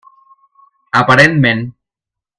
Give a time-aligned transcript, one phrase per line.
[1.01, 1.65] Aparentment.